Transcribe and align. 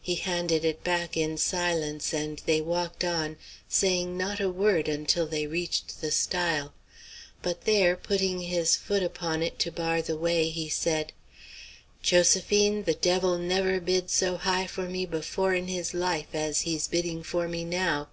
He 0.00 0.16
handed 0.16 0.64
it 0.64 0.82
back 0.82 1.16
in 1.16 1.36
silence, 1.38 2.12
and 2.12 2.42
they 2.46 2.60
walked 2.60 3.04
on, 3.04 3.36
saying 3.68 4.16
not 4.18 4.40
a 4.40 4.50
word 4.50 4.88
until 4.88 5.24
they 5.24 5.46
reached 5.46 6.00
the 6.00 6.10
stile. 6.10 6.74
But 7.42 7.60
there, 7.60 7.94
putting 7.94 8.40
his 8.40 8.74
foot 8.74 9.04
upon 9.04 9.40
it 9.40 9.60
to 9.60 9.70
bar 9.70 10.02
the 10.02 10.16
way, 10.16 10.48
he 10.48 10.68
said: 10.68 11.12
"Josephine, 12.02 12.86
the 12.86 12.94
devil 12.94 13.38
never 13.38 13.78
bid 13.78 14.10
so 14.10 14.36
high 14.36 14.66
for 14.66 14.88
me 14.88 15.06
before 15.06 15.54
in 15.54 15.68
his 15.68 15.94
life 15.94 16.34
as 16.34 16.62
he's 16.62 16.88
bidding 16.88 17.22
for 17.22 17.46
me 17.46 17.62
now. 17.64 18.08